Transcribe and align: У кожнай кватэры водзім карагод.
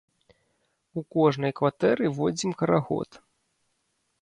У 1.01 1.03
кожнай 1.17 1.53
кватэры 1.61 2.05
водзім 2.21 2.51
карагод. 2.63 3.09